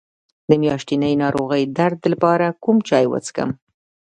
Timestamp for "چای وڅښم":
2.87-3.49